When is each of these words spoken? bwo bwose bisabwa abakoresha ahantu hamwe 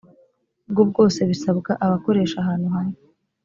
bwo 0.69 0.81
bwose 0.89 1.19
bisabwa 1.29 1.71
abakoresha 1.85 2.35
ahantu 2.43 2.67
hamwe 2.75 2.97